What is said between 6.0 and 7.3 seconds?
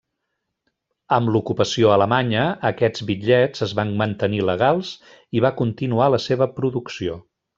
la seva producció.